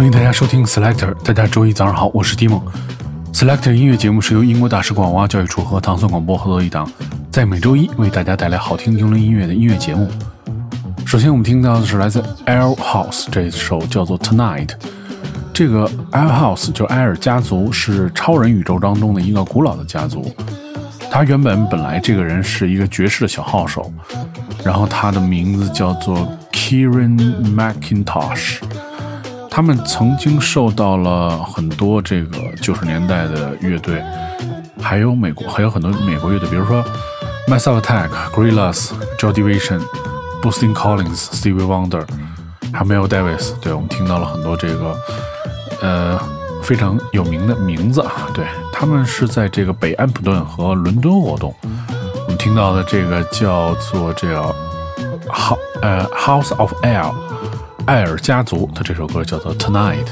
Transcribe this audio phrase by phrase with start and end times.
[0.00, 1.12] 欢迎大家收听 Selector。
[1.22, 2.62] 大家周一早上好，我是 d i m o
[3.34, 6.90] Selector 音乐节目是由英国大使馆文化教育处和唐宋广播合作一档，
[7.30, 10.08] 在每周一为大家带来好听英伦音乐的音乐节目。
[11.04, 14.70] 首先，我们听到的是来自 Air House 这首叫做 Tonight。
[15.52, 20.34] 这个 Air House 就埃尔家族是超人宇宙当中的一个古老的家族。
[21.10, 23.92] 他原本本来这个人是一个爵士的小号手，
[24.64, 27.18] 然后他的名字叫做 Kieran
[27.54, 28.60] McIntosh。
[29.50, 34.02] 他们曾经受到了很多这个九十年代的乐队，
[34.80, 36.82] 还有美国还有很多美国乐队，比如说
[37.48, 39.80] Mass Attack、Grillas、Jody Vision、
[40.40, 42.06] Bootsing Collins、Stevie Wonder，
[42.72, 43.52] 还有 Mel Davis。
[43.60, 44.96] 对我们听到了很多这个
[45.82, 46.18] 呃
[46.62, 48.28] 非常有名的名字啊。
[48.32, 51.52] 对他们是在这个北安普顿和伦敦活动。
[52.24, 54.54] 我们听到的这个叫做这个
[55.28, 57.12] House 呃 House of Air。
[57.90, 60.04] 艾尔家族他这首歌叫做《Tonight》。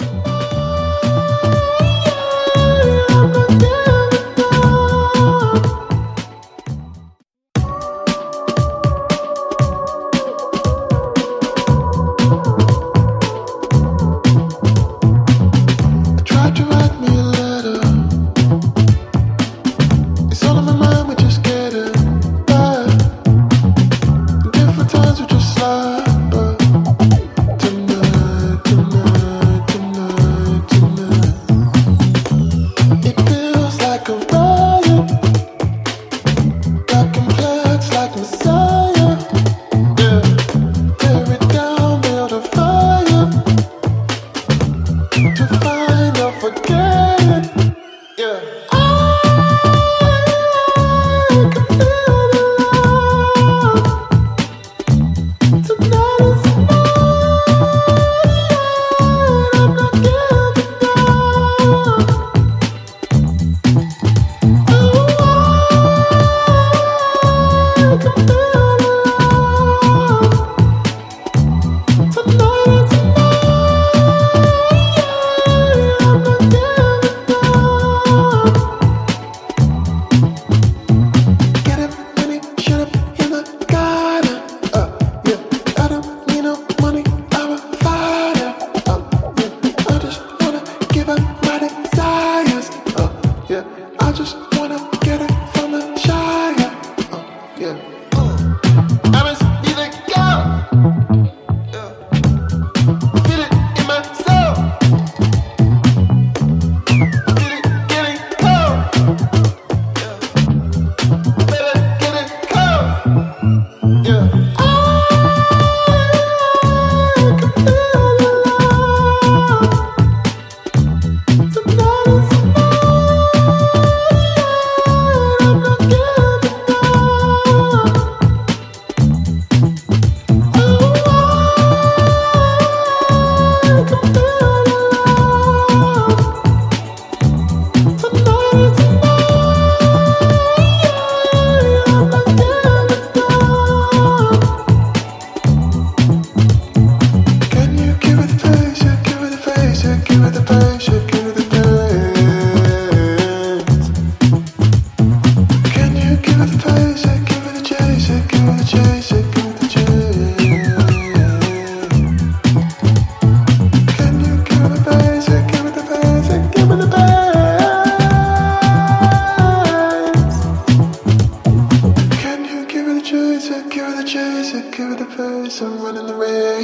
[175.61, 176.58] I'm running the red.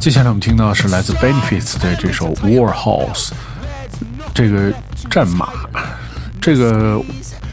[0.00, 3.32] 接下来我们听到是来自 Benefits 的这首 War Horse，
[4.32, 4.72] 这个
[5.10, 5.50] 战马，
[6.40, 6.98] 这个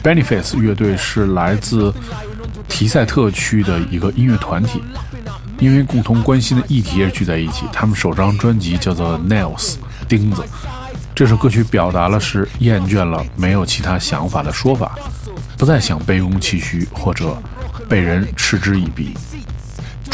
[0.02, 1.92] Benefits 乐队是来自
[2.66, 4.82] 提赛特区的一个音乐团体，
[5.58, 7.66] 因为共同关心的议题而聚在一起。
[7.70, 9.74] 他们首张专辑叫做《Nails》
[10.08, 10.42] 钉子。
[11.14, 14.98] 这首歌曲表达了是厌倦了没有其他想法的说法，
[15.58, 17.36] 不再想卑躬屈膝或者
[17.90, 19.14] 被人嗤之以鼻。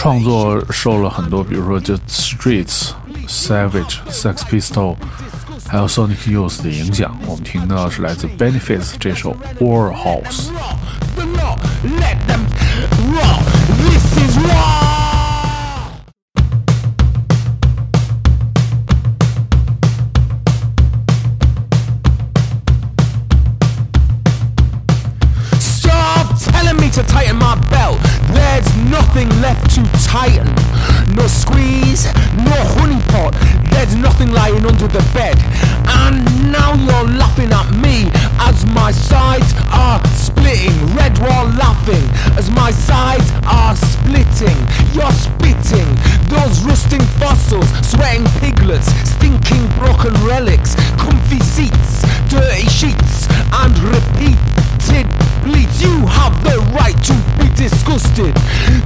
[0.05, 2.91] 创作受了很多，比如说就 Streets、
[3.27, 4.97] Savage、Sex Pistol，
[5.67, 7.19] 还有 Sonic Youth 的影响。
[7.27, 10.51] 我们听到是来自 Benefits 这首《Warhouse》。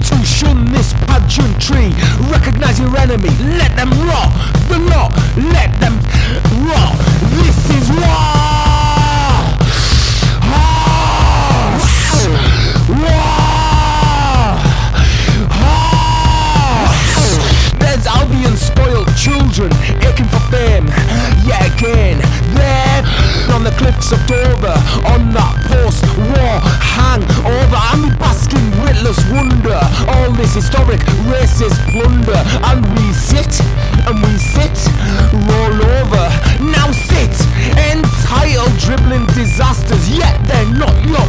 [0.08, 1.92] To shun this pageantry.
[2.30, 4.30] Recognize your enemy, let them rot.
[4.68, 5.12] The lot,
[5.52, 5.94] let them
[6.68, 6.96] rot.
[7.36, 8.37] This is war.
[23.88, 24.76] Cliffs of Dover
[25.08, 26.54] on that post-war
[26.84, 27.80] hangover.
[27.92, 29.80] And we bask in witless wonder.
[30.12, 32.36] All this historic racist plunder.
[32.68, 33.48] And we sit
[34.04, 34.76] and we sit,
[35.48, 36.24] roll over.
[36.60, 37.32] Now sit,
[37.88, 40.04] entitled dribbling disasters.
[40.10, 41.24] Yet they're not your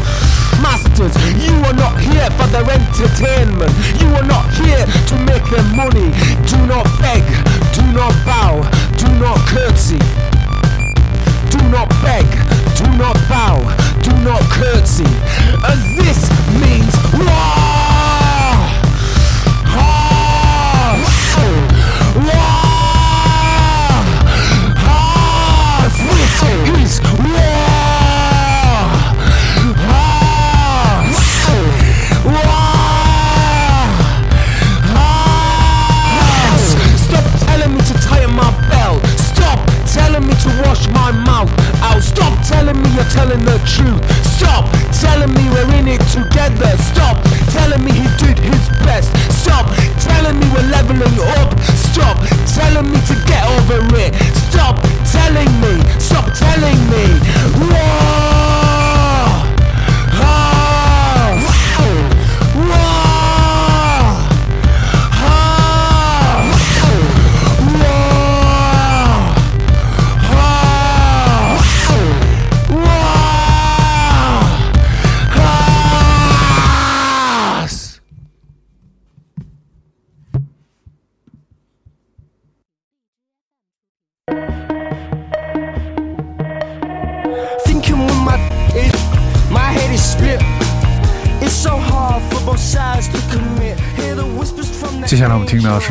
[0.60, 1.16] masters.
[1.40, 3.72] You are not here for their entertainment.
[4.04, 5.16] You are not here to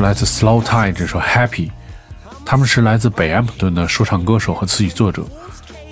[0.03, 1.71] 来自 Slow Tide 这首 Happy，
[2.45, 5.25] 他们是来自北安普顿的说唱歌手和词曲作者。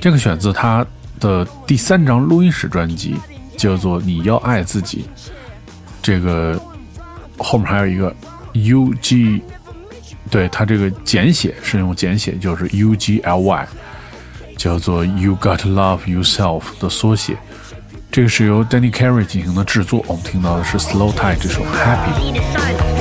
[0.01, 0.87] 这个选自他
[1.19, 3.17] 的第三张录音室专辑，
[3.57, 5.09] 叫做《你要爱自己》。
[6.03, 6.61] 这个
[7.37, 8.15] 后面还有一个
[8.53, 9.43] U G，
[10.31, 13.69] 对他这个简写是用简写，就是 U G L Y，
[14.57, 17.37] 叫做 You Got Love Yourself 的缩写。
[18.13, 20.05] 这个是由 Danny Carey 进行的制作。
[20.07, 22.96] 我们听到的是 Slow Tide 这首 Happy。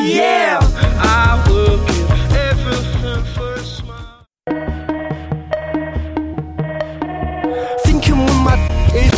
[0.00, 0.58] Yeah,
[0.98, 4.24] I will give everything for a smile.
[7.84, 8.56] Thinking with my
[8.94, 9.12] it,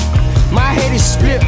[0.52, 1.42] my head is split.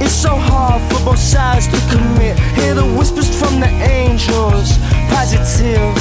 [0.00, 2.38] It's so hard for both sides to commit.
[2.56, 4.78] Hear the whispers from the angels,
[5.10, 5.94] positive.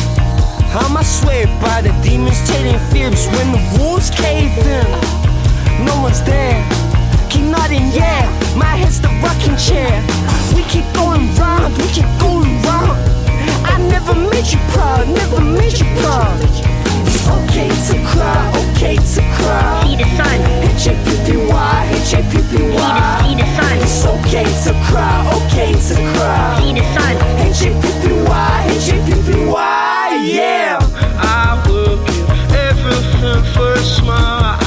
[0.73, 4.87] I'm swayed by the demons telling fibs when the wolves cave in.
[5.85, 6.86] No one's there.
[7.29, 8.23] Keep nodding, yeah.
[8.55, 10.01] My head's the rocking chair.
[10.55, 12.97] We keep going round, we keep going round.
[13.65, 16.39] I never made you proud, never made you proud.
[17.05, 19.83] It's okay to cry, okay to cry.
[19.83, 20.39] See the sun,
[20.75, 23.21] H-A-P-P-Y, H-A-P-P-Y.
[23.23, 26.59] see the sun, It's okay to cry, okay to cry.
[26.59, 27.15] see the sun.
[27.51, 30.79] H-A-P-P-Y, H-A-P-P-Y, yeah.
[31.19, 34.66] I will give everything for a smile.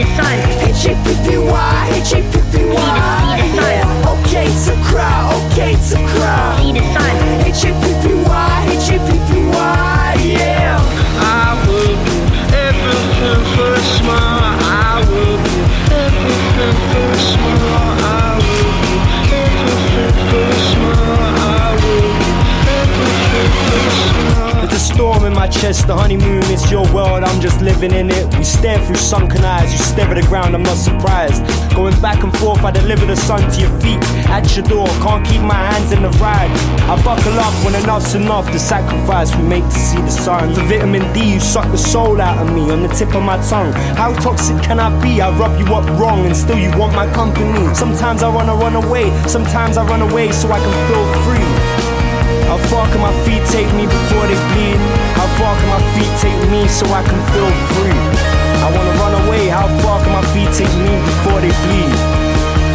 [0.00, 0.38] a sign.
[0.70, 2.47] H-A-P-P-Y, H-A-P-P-Y.
[25.60, 28.26] Chest, the honeymoon, it's your world, I'm just living in it.
[28.36, 31.42] We stare through sunken eyes, you stare at the ground, I'm not surprised.
[31.74, 33.98] Going back and forth, I deliver the sun to your feet.
[34.30, 36.50] At your door, can't keep my hands in the ride.
[36.86, 40.54] I buckle up when enough's enough, the sacrifice we make to see the sun.
[40.54, 43.38] For vitamin D, you suck the soul out of me on the tip of my
[43.48, 43.72] tongue.
[43.96, 45.20] How toxic can I be?
[45.20, 47.74] I rub you up wrong and still you want my company.
[47.74, 51.48] Sometimes I wanna run away, sometimes I run away so I can feel free.
[52.46, 54.97] How far can my feet take me before they bleed?
[55.38, 58.00] Far can my feet take me so I can feel free?
[58.64, 61.94] I wanna run away, how far can my feet take me before they bleed?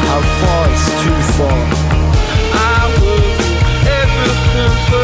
[0.08, 1.60] How far is too far?
[2.56, 3.52] I would do
[4.02, 5.03] everything for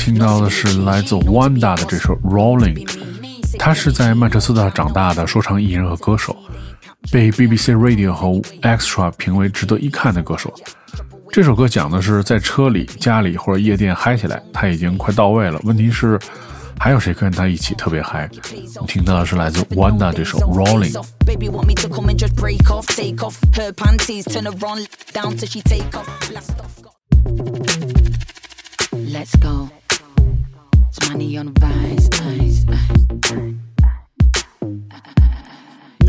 [0.00, 2.86] 听到的是来自 Wanda 的这首《Rolling》，
[3.58, 6.34] 他是在曼彻斯特长大的说唱艺人和歌手，
[7.12, 8.28] 被 BBC Radio 和
[8.62, 10.52] Extra 评为值得一看的歌手。
[11.30, 15.60] 这首歌讲的是在车里、家里或者夜店嗨起来，他已经快到位了。
[15.64, 16.18] 问题是，
[16.78, 18.28] 还有谁跟他一起特别嗨？
[18.80, 20.92] 我听到的是来自 Wanda 这首《Rolling》。
[21.26, 24.86] Baby want me to come and just break off, take off her panties, turn her on
[25.12, 26.08] down till she take off.
[26.30, 26.70] Blast off.
[28.92, 29.68] Let's go.
[30.92, 32.66] It's money on the rise, eyes.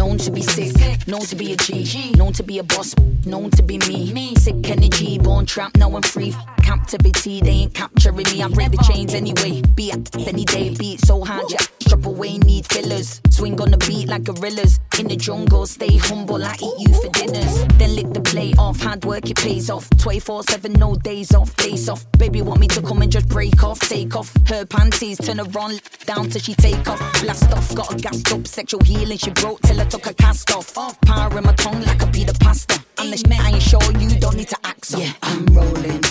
[0.02, 3.52] Known to be sick, known to be a G, known to be a boss, known
[3.52, 4.34] to be me.
[4.34, 6.34] Sick energy, born trapped, now I'm free.
[6.64, 8.42] Captivity, they ain't capturing me.
[8.42, 9.62] I break the chains anyway.
[9.76, 11.60] Be at any day, beat so hard, yeah.
[11.82, 13.22] Strip away, need fillers.
[13.30, 14.80] Swing on the beat like gorillas.
[14.98, 17.66] In the jungle, stay humble, I eat you for dinners.
[17.78, 19.88] Then lick the plate off, hard work, it pays off.
[19.98, 22.06] 24 7, no days off, face off.
[22.18, 25.60] Baby want me to come and just break off, take off her panties, turn her
[25.60, 27.00] on down till she take off.
[27.22, 30.50] Blast off, got a gassed up, sexual healing, she broke till I took her cast
[30.52, 30.74] off.
[31.02, 32.82] Power in my tongue like a Peter Pasta.
[32.98, 34.98] I'm the shit, I ain't sure you don't need to act so.
[34.98, 36.02] Yeah, I'm rolling,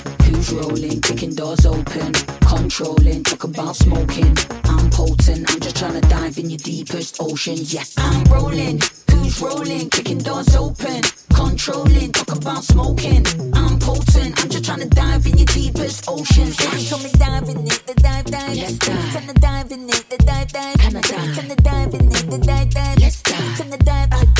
[0.40, 1.00] who's rolling?
[1.02, 2.12] Kicking doors open,
[2.47, 4.37] controlling, talk about smoking.
[4.64, 7.56] I'm potent, I'm just trying to dive in your deepest ocean.
[7.59, 8.80] Yeah, I'm rolling,
[9.11, 9.90] who's rolling?
[9.90, 11.02] Kicking doors open,
[11.35, 13.26] controlling, talk about smoking.
[13.54, 16.47] I'm potent, I'm just trying to dive in your deepest ocean.
[16.47, 18.56] Yeah, told me dive in it, the dive dive.
[18.56, 19.12] Let's dive.
[19.12, 20.78] Can I dive in it, the dive dive.
[20.78, 21.37] Can I dive?
[21.37, 22.99] Can I dive in it, the dive dive.
[22.99, 23.59] Let's dive.
[23.59, 24.09] Can I dive?
[24.12, 24.39] I dive?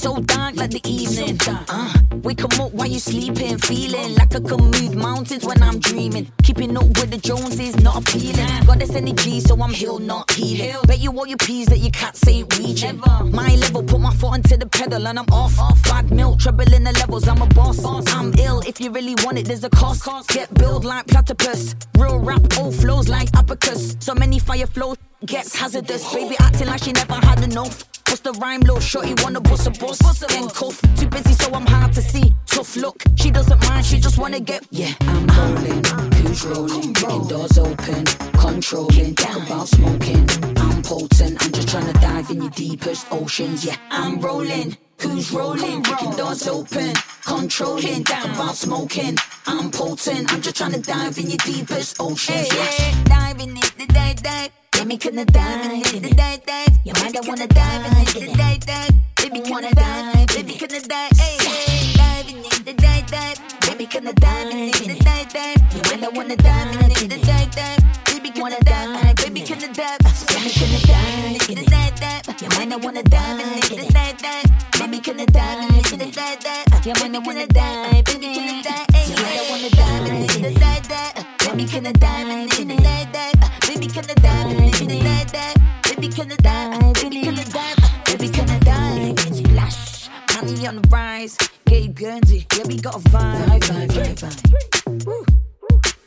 [0.00, 1.36] so dark like the evening.
[1.46, 1.92] Uh,
[2.22, 6.32] wake up while you sleeping, feeling like I can move mountains when I'm dreaming.
[6.42, 8.64] Keeping up with the Joneses, not appealing.
[8.64, 10.74] Got this energy, so I'm healed, not healing.
[10.86, 12.96] Bet you all your peas that your cats ain't reaching.
[12.96, 13.24] Never.
[13.26, 15.54] My level, put my foot onto the pedal and I'm off.
[15.84, 17.84] Bad milk, treble in the levels, I'm a boss.
[17.84, 20.00] I'm ill, if you really want it, there's a cost.
[20.28, 21.74] Get built like platypus.
[21.98, 23.96] Real rap, old flows like abacus.
[24.00, 26.10] So many fire flows gets hazardous.
[26.14, 27.89] Baby acting like she never had enough.
[28.10, 29.98] What's the rhyme, little shorty wanna bust a bus?
[30.18, 32.34] Then cuff, too busy so I'm hard to see.
[32.46, 34.66] Tough look, she doesn't mind, she just wanna get.
[34.70, 36.92] Yeah, I'm rolling, who's rolling?
[36.92, 40.28] Kicking doors open, controlling, talk about smoking.
[40.56, 43.64] I'm potent, I'm just trying to dive in your deepest oceans.
[43.64, 44.76] Yeah, I'm rolling.
[44.98, 45.84] Who's rolling?
[45.84, 46.92] Kicking doors open,
[47.24, 49.18] controlling, talk about smoking.
[49.46, 52.48] I'm potent, I'm just trying to dive in your deepest oceans.
[52.52, 54.59] Yeah, dive in it, dive, dive.
[54.80, 56.78] Baby, couldn't dive in it, the dive, dive.
[56.84, 58.90] Your mind, I wanna dive in it, the dive, dive.
[59.16, 61.92] Baby, wanna dive, baby, couldn't dive, hey, hey.
[61.92, 63.38] Dive in it, the dive, dive.
[63.68, 65.60] Baby, couldn't dive in it, the dive, dive.
[65.76, 67.78] Your mind, I wanna dive in it, the dive, dive.
[68.06, 70.00] Baby, wanna dive, baby, couldn't dive.
[70.00, 72.40] Baby, couldn't dive in it, the dive, dive.
[72.40, 74.80] Your mind, I wanna dive in it, the dive, dive.
[74.80, 76.86] Baby, couldn't dive in it, the dive, dive.
[76.86, 80.42] Your mind, I wanna dive, baby, couldn't dive, hey, mind, I wanna dive in it,
[80.42, 81.29] the dive, dive.
[81.50, 83.60] Baby, couldn't dive in it, dive, dive.
[83.66, 84.54] Baby, can I die?
[84.54, 85.52] Baby, can I die?
[85.82, 86.92] Baby, can I die?
[86.92, 88.02] Baby, can I die?
[88.04, 89.14] Baby, can I die?
[89.32, 91.36] Splash, money on the rise.
[91.66, 93.46] Gabe Guernsey, yeah, we got a vibe.
[93.46, 95.26] Vibe, vibe, vibe.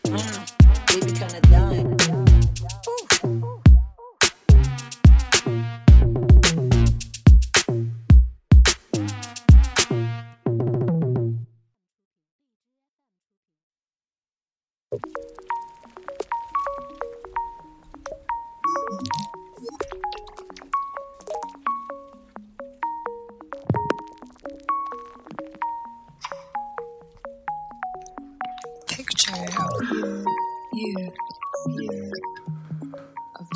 [0.07, 0.38] Mm.
[0.88, 1.62] Baby, can I die?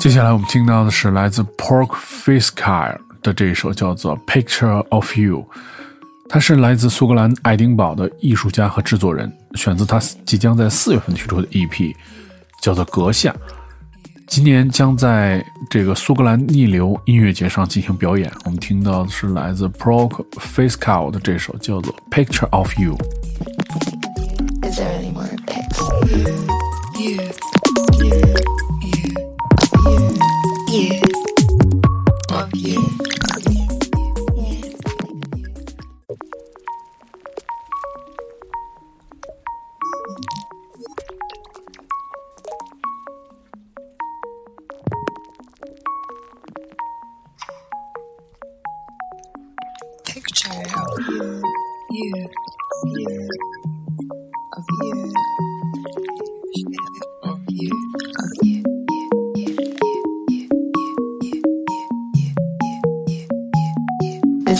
[0.08, 5.40] 接下来我们听到的是来自 Pork Fiskire 的这一首叫做《Picture of You》，
[6.30, 11.94] 他是来自苏格兰爱丁堡的艺术家和制作人，选自他即将在四月份推出的 EP，
[12.62, 13.30] 叫做《阁下》。
[14.26, 18.32] 今年将在这个苏格兰逆流音乐节上进行表演。
[18.46, 22.96] 我们听到的是来自 Pork Fiskire 的这首叫做《Picture of You》。
[24.66, 25.78] Is there any more pics?
[26.98, 27.20] You, you,
[28.06, 28.57] you,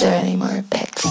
[0.01, 1.05] there any more pics?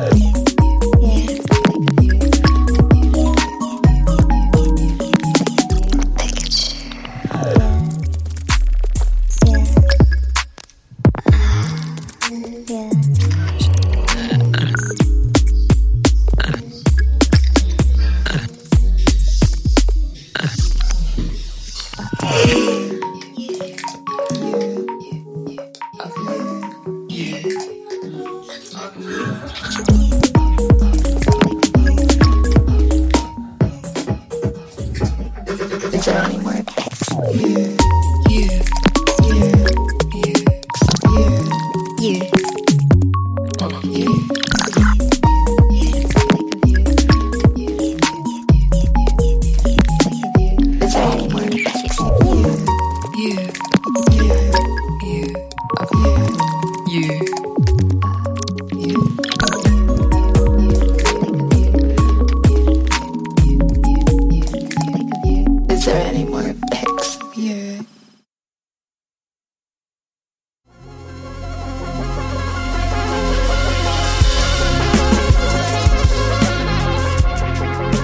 [0.00, 0.37] Is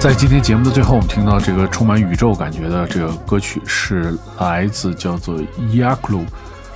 [0.05, 5.41] 在今天节目的最后，我们听到这个充满宇宙感觉的这个歌曲是来自叫做
[5.73, 6.23] Yaklu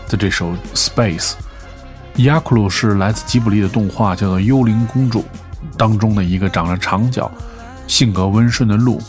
[0.07, 1.33] 的这首《Space》。
[2.17, 5.19] Yaklu 是来自吉卜力的动画叫做《幽灵公主》
[5.77, 7.31] 当中的一个长着长角、
[7.85, 8.99] 性格温顺的鹿。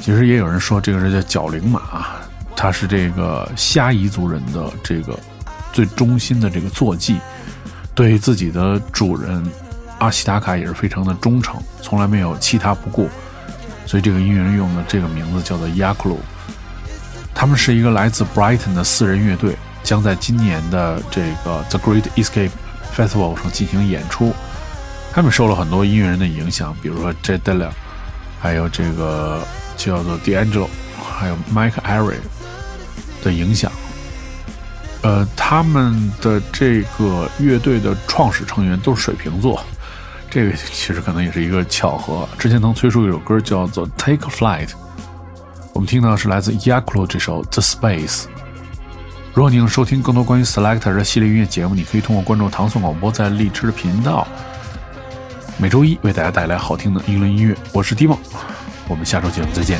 [0.00, 1.80] 其实也有人说这个是叫角灵马，
[2.56, 5.16] 它是这个虾夷族人的这个
[5.72, 7.16] 最忠心的这个坐骑，
[7.94, 9.40] 对自己的主人
[10.00, 13.08] 阿西达卡也是非常的忠诚，从来没有弃他不顾。
[13.86, 16.18] 所以这个音乐人用的这个名字叫做 Yaklu。
[17.34, 22.50] 他们是一个来自 Brighton 的四人乐队，将在今年的这个 The Great Escape
[22.94, 24.32] Festival 上进行演出。
[25.12, 27.70] 他们受了很多音乐人的影响，比如说 Jadella，
[28.40, 30.68] 还有这个叫做 D'Angelo，
[31.02, 32.16] 还有 Mike Airy
[33.22, 33.70] 的影响。
[35.02, 39.64] 呃，他们的这个乐队的创始成员都是水瓶座，
[40.32, 42.26] 这个其实可能也是一个巧合。
[42.38, 44.68] 之前曾推出一首歌叫做《Take a Flight》，
[45.74, 48.22] 我们听到是来自 Yaklo 这首《The Space》。
[49.34, 54.26] 如果你想收听更多关于 Selector 的系列音乐节目，你可以通过关注唐宋广播在荔枝的频道，
[55.58, 57.54] 每周一为大家带来好听的英伦音乐。
[57.70, 58.18] 我是 d 梦，
[58.88, 59.78] 我们下周节目再见。